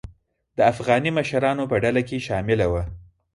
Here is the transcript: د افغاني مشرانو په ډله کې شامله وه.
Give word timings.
د 0.57 0.59
افغاني 0.71 1.11
مشرانو 1.17 1.63
په 1.71 1.75
ډله 1.83 2.01
کې 2.07 2.17
شامله 2.27 2.65
وه. 2.71 2.83